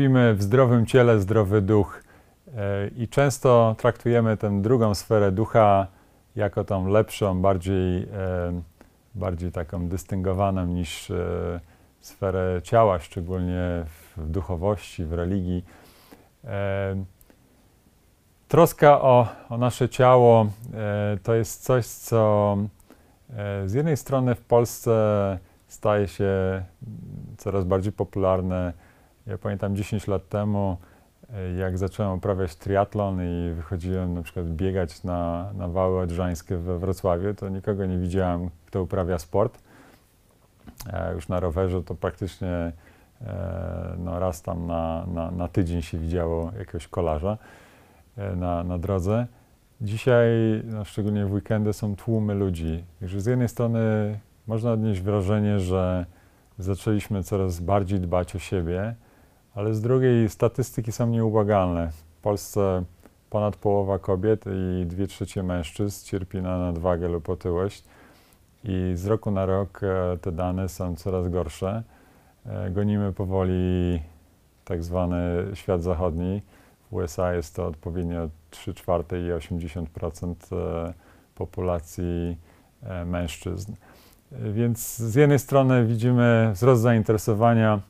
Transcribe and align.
mówimy 0.00 0.34
w 0.34 0.42
zdrowym 0.42 0.86
ciele, 0.86 1.20
zdrowy 1.20 1.62
duch. 1.62 2.02
E, 2.56 2.88
I 2.88 3.08
często 3.08 3.76
traktujemy 3.78 4.36
tę 4.36 4.62
drugą 4.62 4.94
sferę 4.94 5.32
ducha 5.32 5.86
jako 6.36 6.64
tą 6.64 6.88
lepszą, 6.88 7.42
bardziej, 7.42 8.02
e, 8.02 8.62
bardziej 9.14 9.52
taką 9.52 9.88
dystyngowaną 9.88 10.66
niż 10.66 11.10
e, 11.10 11.60
sferę 12.00 12.60
ciała, 12.62 12.98
szczególnie 12.98 13.84
w 14.16 14.30
duchowości, 14.30 15.04
w 15.04 15.12
religii. 15.12 15.64
Troska 18.48 19.00
o, 19.00 19.28
o 19.48 19.58
nasze 19.58 19.88
ciało 19.88 20.46
to 21.22 21.34
jest 21.34 21.64
coś, 21.64 21.86
co 21.86 22.56
z 23.66 23.72
jednej 23.72 23.96
strony 23.96 24.34
w 24.34 24.40
Polsce 24.40 25.38
staje 25.68 26.08
się 26.08 26.62
coraz 27.38 27.64
bardziej 27.64 27.92
popularne. 27.92 28.72
Ja 29.26 29.38
pamiętam 29.38 29.76
10 29.76 30.06
lat 30.06 30.28
temu, 30.28 30.76
e, 31.34 31.52
jak 31.52 31.78
zacząłem 31.78 32.18
uprawiać 32.18 32.56
triatlon 32.56 33.20
i 33.22 33.52
wychodziłem 33.52 34.14
na 34.14 34.22
przykład 34.22 34.46
biegać 34.46 35.04
na, 35.04 35.50
na 35.54 35.68
wały 35.68 36.00
odrzańskie 36.00 36.56
we 36.56 36.78
Wrocławiu, 36.78 37.34
to 37.34 37.48
nikogo 37.48 37.86
nie 37.86 37.98
widziałem, 37.98 38.50
kto 38.66 38.82
uprawia 38.82 39.18
sport. 39.18 39.58
E, 40.92 41.14
już 41.14 41.28
na 41.28 41.40
rowerze 41.40 41.82
to 41.82 41.94
praktycznie 41.94 42.72
e, 43.20 43.94
no, 43.98 44.18
raz 44.18 44.42
tam 44.42 44.66
na, 44.66 45.06
na, 45.06 45.30
na 45.30 45.48
tydzień 45.48 45.82
się 45.82 45.98
widziało 45.98 46.52
jakiegoś 46.58 46.88
kolarza 46.88 47.38
na, 48.36 48.64
na 48.64 48.78
drodze. 48.78 49.26
Dzisiaj, 49.80 50.28
no, 50.64 50.84
szczególnie 50.84 51.26
w 51.26 51.32
weekendy, 51.32 51.72
są 51.72 51.96
tłumy 51.96 52.34
ludzi. 52.34 52.84
Także 53.00 53.20
z 53.20 53.26
jednej 53.26 53.48
strony 53.48 53.80
można 54.46 54.72
odnieść 54.72 55.00
wrażenie, 55.00 55.60
że 55.60 56.06
zaczęliśmy 56.58 57.22
coraz 57.22 57.60
bardziej 57.60 58.00
dbać 58.00 58.36
o 58.36 58.38
siebie, 58.38 58.94
ale 59.54 59.74
z 59.74 59.80
drugiej 59.80 60.28
statystyki 60.28 60.92
są 60.92 61.06
nieubłagalne. 61.06 61.90
W 61.90 62.22
Polsce 62.22 62.84
ponad 63.30 63.56
połowa 63.56 63.98
kobiet 63.98 64.44
i 64.46 64.86
dwie 64.86 65.06
trzecie 65.06 65.42
mężczyzn 65.42 66.06
cierpi 66.06 66.42
na 66.42 66.58
nadwagę 66.58 67.08
lub 67.08 67.28
otyłość 67.28 67.84
i 68.64 68.92
z 68.94 69.06
roku 69.06 69.30
na 69.30 69.46
rok 69.46 69.80
e, 69.82 70.18
te 70.18 70.32
dane 70.32 70.68
są 70.68 70.96
coraz 70.96 71.28
gorsze. 71.28 71.82
E, 72.46 72.70
gonimy 72.70 73.12
powoli 73.12 74.02
tak 74.64 74.82
zwany 74.82 75.16
świat 75.54 75.82
zachodni. 75.82 76.42
W 76.90 76.94
USA 76.94 77.34
jest 77.34 77.56
to 77.56 77.66
odpowiednio 77.66 78.28
3 78.50 78.74
czwarte 78.74 79.20
i 79.20 79.24
80% 79.24 80.34
e, 80.52 80.94
populacji 81.34 82.36
mężczyzn. 83.06 83.72
Więc 84.32 84.96
z 84.96 85.14
jednej 85.14 85.38
strony 85.38 85.86
widzimy 85.86 86.50
wzrost 86.54 86.82
zainteresowania 86.82 87.80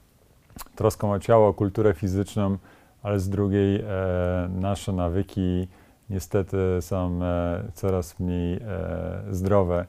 troską 0.74 1.12
o 1.12 1.18
ciało, 1.18 1.48
o 1.48 1.54
kulturę 1.54 1.94
fizyczną, 1.94 2.56
ale 3.02 3.20
z 3.20 3.28
drugiej 3.28 3.76
e, 3.80 3.84
nasze 4.48 4.92
nawyki 4.92 5.68
niestety 6.10 6.56
są 6.80 7.22
e, 7.22 7.62
coraz 7.74 8.20
mniej 8.20 8.56
e, 8.56 8.60
zdrowe. 9.30 9.86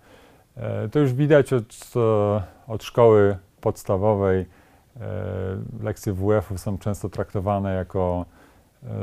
To 0.91 0.99
już 0.99 1.13
widać 1.13 1.53
od, 1.53 1.93
od 2.67 2.83
szkoły 2.83 3.37
podstawowej. 3.61 4.45
Lekcje 5.83 6.13
WF-u 6.13 6.57
są 6.57 6.77
często 6.77 7.09
traktowane 7.09 7.73
jako 7.73 8.25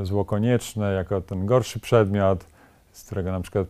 zło 0.02 0.24
konieczne, 0.24 0.92
jako 0.92 1.20
ten 1.20 1.46
gorszy 1.46 1.80
przedmiot 1.80 2.46
z 2.92 3.04
którego 3.04 3.32
na 3.32 3.40
przykład 3.40 3.66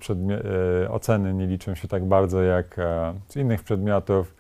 oceny 0.89 1.35
nie 1.35 1.47
liczą 1.47 1.75
się 1.75 1.89
tak 1.89 2.05
bardzo 2.05 2.43
jak 2.43 2.77
z 3.29 3.37
innych 3.37 3.63
przedmiotów. 3.63 4.35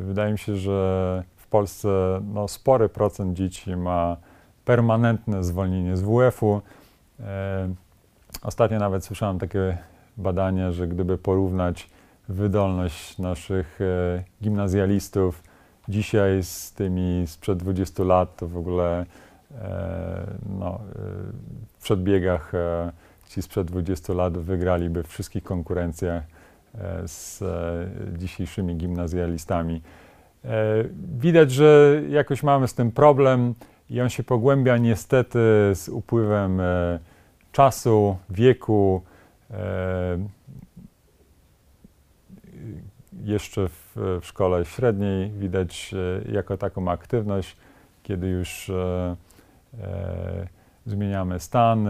Wydaje 0.00 0.32
mi 0.32 0.38
się, 0.38 0.56
że 0.56 1.22
Polsce 1.54 2.20
no, 2.34 2.48
spory 2.48 2.88
procent 2.88 3.36
dzieci 3.36 3.76
ma 3.76 4.16
permanentne 4.64 5.44
zwolnienie 5.44 5.96
z 5.96 6.02
WF-u. 6.02 6.60
Ostatnio 8.42 8.78
nawet 8.78 9.04
słyszałem 9.04 9.38
takie 9.38 9.78
badania, 10.16 10.72
że 10.72 10.88
gdyby 10.88 11.18
porównać 11.18 11.90
wydolność 12.28 13.18
naszych 13.18 13.78
gimnazjalistów 14.42 15.42
dzisiaj 15.88 16.42
z 16.42 16.72
tymi 16.72 17.24
sprzed 17.26 17.58
20 17.58 18.04
lat, 18.04 18.36
to 18.36 18.48
w 18.48 18.56
ogóle 18.56 19.06
no, 20.58 20.80
w 21.78 21.82
przedbiegach 21.82 22.52
ci 23.28 23.42
sprzed 23.42 23.66
20 23.66 24.12
lat 24.12 24.38
wygraliby 24.38 25.02
w 25.02 25.08
wszystkich 25.08 25.42
konkurencjach 25.42 26.22
e, 26.78 27.08
z 27.08 27.42
e, 27.42 28.18
dzisiejszymi 28.18 28.76
gimnazjalistami. 28.76 29.82
E, 30.44 30.48
widać, 31.18 31.50
że 31.50 32.02
jakoś 32.08 32.42
mamy 32.42 32.68
z 32.68 32.74
tym 32.74 32.92
problem 32.92 33.54
i 33.90 34.00
on 34.00 34.08
się 34.08 34.22
pogłębia 34.22 34.76
niestety 34.76 35.38
z 35.74 35.88
upływem 35.88 36.60
czasu, 37.52 38.16
wieku. 38.30 39.02
Jeszcze 43.24 43.68
w, 43.68 43.96
w 44.20 44.26
szkole 44.26 44.64
średniej 44.64 45.30
widać 45.30 45.94
jako 46.32 46.56
taką 46.56 46.90
aktywność, 46.90 47.56
kiedy 48.02 48.28
już 48.28 48.70
zmieniamy 50.86 51.40
stan, 51.40 51.88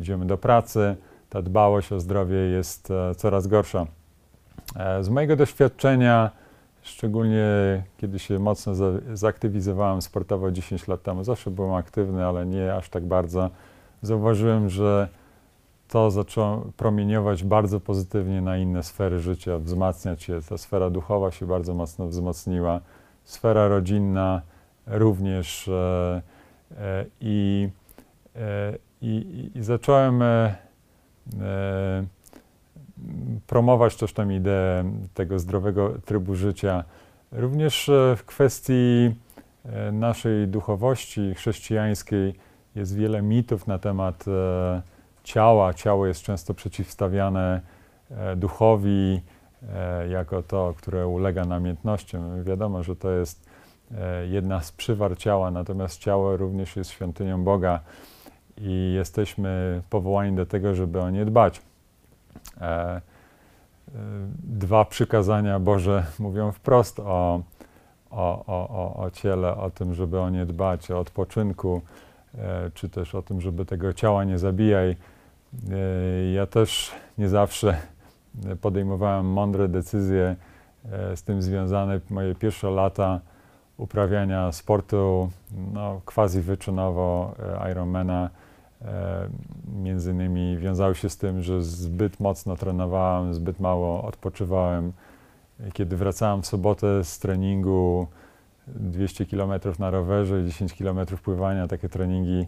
idziemy 0.00 0.26
do 0.26 0.38
pracy, 0.38 0.96
ta 1.34 1.42
dbałość 1.42 1.92
o 1.92 2.00
zdrowie 2.00 2.36
jest 2.36 2.90
e, 2.90 3.14
coraz 3.14 3.46
gorsza. 3.46 3.86
E, 4.76 5.04
z 5.04 5.08
mojego 5.08 5.36
doświadczenia, 5.36 6.30
szczególnie 6.84 7.46
kiedy 7.96 8.18
się 8.18 8.38
mocno 8.38 8.72
zaktywizowałem 9.14 10.02
sportowo 10.02 10.50
10 10.50 10.88
lat 10.88 11.02
temu, 11.02 11.24
zawsze 11.24 11.50
byłem 11.50 11.74
aktywny, 11.74 12.26
ale 12.26 12.46
nie 12.46 12.74
aż 12.74 12.88
tak 12.88 13.04
bardzo, 13.04 13.50
zauważyłem, 14.02 14.68
że 14.68 15.08
to 15.88 16.10
zaczęło 16.10 16.66
promieniować 16.76 17.44
bardzo 17.44 17.80
pozytywnie 17.80 18.40
na 18.40 18.56
inne 18.56 18.82
sfery 18.82 19.20
życia, 19.20 19.58
wzmacniać 19.58 20.22
się. 20.22 20.40
Ta 20.48 20.58
sfera 20.58 20.90
duchowa 20.90 21.30
się 21.30 21.46
bardzo 21.46 21.74
mocno 21.74 22.06
wzmocniła, 22.06 22.80
sfera 23.24 23.68
rodzinna 23.68 24.42
również 24.86 25.68
e, 25.68 26.22
e, 26.78 27.04
i 27.20 27.68
e, 28.36 28.78
i, 29.04 29.50
i 29.54 29.62
zacząłem 29.62 30.22
e, 30.22 30.56
e, 31.40 32.04
promować 33.46 33.96
też 33.96 34.12
tę 34.12 34.34
ideę 34.34 34.84
tego 35.14 35.38
zdrowego 35.38 35.92
trybu 36.04 36.34
życia. 36.34 36.84
Również 37.32 37.88
e, 37.88 38.16
w 38.16 38.24
kwestii 38.24 39.14
e, 39.64 39.92
naszej 39.92 40.48
duchowości 40.48 41.34
chrześcijańskiej 41.34 42.34
jest 42.74 42.96
wiele 42.96 43.22
mitów 43.22 43.66
na 43.66 43.78
temat 43.78 44.24
e, 44.28 44.82
ciała. 45.24 45.74
Ciało 45.74 46.06
jest 46.06 46.22
często 46.22 46.54
przeciwstawiane 46.54 47.60
duchowi 48.36 49.20
jako 50.08 50.42
to, 50.42 50.74
które 50.76 51.06
ulega 51.06 51.44
namiętnościom. 51.44 52.44
Wiadomo, 52.44 52.82
że 52.82 52.96
to 52.96 53.10
jest 53.10 53.50
jedna 54.30 54.60
z 54.60 54.72
przywar 54.72 55.18
ciała, 55.18 55.50
natomiast 55.50 55.98
ciało 55.98 56.36
również 56.36 56.76
jest 56.76 56.90
świątynią 56.90 57.44
Boga 57.44 57.80
i 58.58 58.92
jesteśmy 58.96 59.82
powołani 59.90 60.36
do 60.36 60.46
tego, 60.46 60.74
żeby 60.74 61.00
o 61.00 61.10
nie 61.10 61.24
dbać. 61.24 61.62
E, 63.88 63.98
dwa 64.42 64.84
przykazania 64.84 65.60
Boże 65.60 66.06
mówią 66.18 66.52
wprost 66.52 67.00
o, 67.00 67.40
o, 68.10 68.44
o, 68.46 68.96
o 69.04 69.10
ciele, 69.10 69.56
o 69.56 69.70
tym, 69.70 69.94
żeby 69.94 70.20
o 70.20 70.30
nie 70.30 70.46
dbać, 70.46 70.90
o 70.90 70.98
odpoczynku, 70.98 71.82
e, 72.38 72.70
czy 72.74 72.88
też 72.88 73.14
o 73.14 73.22
tym, 73.22 73.40
żeby 73.40 73.64
tego 73.64 73.92
ciała 73.92 74.24
nie 74.24 74.38
zabijaj. 74.38 74.90
E, 74.90 74.96
ja 76.32 76.46
też 76.46 76.92
nie 77.18 77.28
zawsze 77.28 77.76
podejmowałem 78.60 79.26
mądre 79.26 79.68
decyzje 79.68 80.36
z 81.14 81.22
tym 81.22 81.42
związane. 81.42 82.00
Moje 82.10 82.34
pierwsze 82.34 82.70
lata 82.70 83.20
uprawiania 83.76 84.52
sportu, 84.52 85.30
no, 85.72 86.00
quasi 86.04 86.40
wyczynowo 86.40 87.34
Ironmana, 87.70 88.30
między 89.82 90.10
innymi 90.10 90.58
wiązały 90.58 90.94
się 90.94 91.08
z 91.08 91.16
tym, 91.16 91.42
że 91.42 91.62
zbyt 91.62 92.20
mocno 92.20 92.56
trenowałem, 92.56 93.34
zbyt 93.34 93.60
mało 93.60 94.02
odpoczywałem. 94.02 94.92
Kiedy 95.72 95.96
wracałem 95.96 96.42
w 96.42 96.46
sobotę 96.46 97.04
z 97.04 97.18
treningu 97.18 98.06
200 98.66 99.26
km 99.26 99.52
na 99.78 99.90
rowerze, 99.90 100.44
10 100.44 100.74
km 100.74 101.06
pływania, 101.22 101.68
takie 101.68 101.88
treningi 101.88 102.46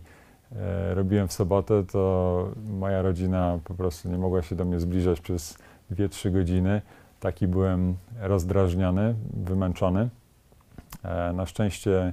e, 0.57 0.95
robiłem 0.95 1.29
w 1.29 1.33
sobotę, 1.33 1.85
to 1.85 2.49
moja 2.71 3.03
rodzina 3.03 3.59
po 3.65 3.75
prostu 3.75 4.09
nie 4.09 4.19
mogła 4.19 4.43
się 4.43 4.57
do 4.57 4.65
mnie 4.65 4.81
zbliżać 4.81 5.21
przez 5.21 5.59
2-3 5.93 6.33
godziny. 6.33 6.83
Taki 7.21 7.49
byłem 7.49 7.97
rozdrażniony, 8.21 9.15
wymęczony. 9.35 10.09
E, 11.05 11.33
na 11.33 11.47
szczęście 11.47 12.13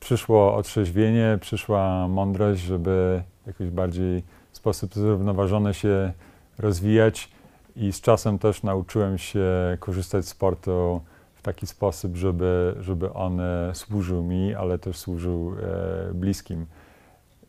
przyszło 0.00 0.54
otrzeźwienie, 0.54 1.38
przyszła 1.40 2.08
mądrość, 2.08 2.62
żeby 2.62 3.22
jakoś 3.46 3.70
bardziej 3.70 4.22
w 4.52 4.56
sposób 4.56 4.94
zrównoważony 4.94 5.74
się 5.74 6.12
rozwijać 6.58 7.28
i 7.76 7.92
z 7.92 8.00
czasem 8.00 8.38
też 8.38 8.62
nauczyłem 8.62 9.18
się 9.18 9.46
korzystać 9.80 10.24
z 10.24 10.28
sportu 10.28 11.00
w 11.34 11.42
taki 11.42 11.66
sposób, 11.66 12.16
żeby, 12.16 12.74
żeby 12.80 13.12
on 13.12 13.40
e, 13.40 13.74
służył 13.74 14.22
mi, 14.22 14.54
ale 14.54 14.78
też 14.78 14.96
służył 14.96 15.54
e, 16.10 16.14
bliskim. 16.14 16.66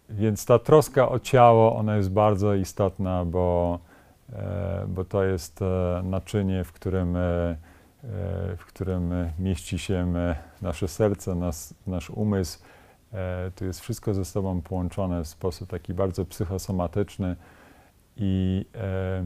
Więc 0.10 0.46
ta 0.46 0.60
troska 0.60 1.10
o 1.10 1.20
ciało, 1.20 1.76
ona 1.76 1.98
jest 1.98 2.12
bardzo 2.12 2.54
istotna, 2.54 3.26
bo, 3.26 3.80
e, 4.34 4.86
bo 4.88 5.04
to 5.04 5.24
jest 5.24 5.62
e, 5.62 6.02
naczynie, 6.04 6.64
w 6.64 6.72
którym, 6.72 7.16
e, 7.16 7.20
e, 7.20 7.58
w 8.58 8.66
którym 8.66 9.14
mieści 9.40 9.80
się 9.80 10.14
nasze 10.62 10.88
serce, 10.88 11.36
nas, 11.36 11.74
nasz 11.88 12.10
umysł. 12.10 12.60
E, 13.14 13.52
to 13.56 13.66
jest 13.66 13.80
wszystko 13.80 14.14
ze 14.14 14.26
sobą 14.26 14.62
połączone 14.62 15.24
w 15.24 15.28
sposób 15.28 15.70
taki 15.70 15.94
bardzo 15.94 16.26
psychosomatyczny 16.26 17.36
i, 18.18 18.66
e, 18.76 19.26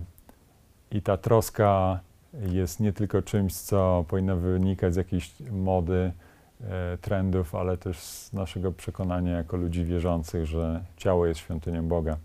i 0.91 1.01
ta 1.01 1.17
troska 1.17 1.99
jest 2.33 2.79
nie 2.79 2.93
tylko 2.93 3.21
czymś, 3.21 3.53
co 3.53 4.05
powinno 4.07 4.37
wynikać 4.37 4.93
z 4.93 4.97
jakiejś 4.97 5.33
mody, 5.51 6.11
e, 6.61 6.97
trendów, 7.01 7.55
ale 7.55 7.77
też 7.77 7.99
z 7.99 8.33
naszego 8.33 8.71
przekonania 8.71 9.37
jako 9.37 9.57
ludzi 9.57 9.85
wierzących, 9.85 10.45
że 10.45 10.83
ciało 10.97 11.25
jest 11.25 11.39
świątynią 11.39 11.87
Boga. 11.87 12.17